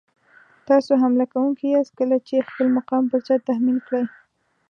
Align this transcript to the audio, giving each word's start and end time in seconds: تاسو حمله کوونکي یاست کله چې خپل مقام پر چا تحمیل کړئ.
تاسو 0.67 0.91
حمله 1.01 1.25
کوونکي 1.33 1.65
یاست 1.69 1.93
کله 1.99 2.17
چې 2.27 2.45
خپل 2.47 2.67
مقام 2.77 3.03
پر 3.11 3.19
چا 3.27 3.35
تحمیل 3.47 3.79
کړئ. 3.87 4.03